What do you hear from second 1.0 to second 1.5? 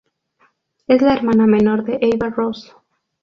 la hermana